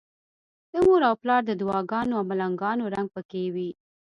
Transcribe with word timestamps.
د 0.71 0.73
مور 0.85 1.01
او 1.09 1.15
پلار 1.21 1.41
د 1.45 1.51
دعاګانو 1.61 2.13
او 2.19 2.23
ملنګانو 2.29 2.91
رنګ 2.95 3.07
پکې 3.15 3.43
وي. 3.53 3.69